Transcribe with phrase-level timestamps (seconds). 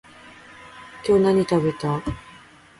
[1.05, 2.01] 今日何食べた？